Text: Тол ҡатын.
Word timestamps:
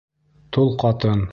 Тол 0.57 0.73
ҡатын. 0.85 1.25